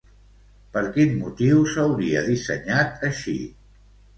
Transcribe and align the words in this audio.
Per 0.77 0.81
quin 0.95 1.13
motiu 1.25 1.61
s'hauria 1.75 2.25
dissenyat 2.31 3.07
així? 3.11 3.37